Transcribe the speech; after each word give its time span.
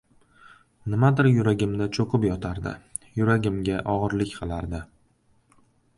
Nimadir 0.93 1.27
yuragimda 1.33 1.87
cho‘kib 1.99 2.25
yotardi, 2.29 2.73
yuragimga 3.21 3.79
og‘irlik 3.95 4.37
qilardi. 4.39 4.85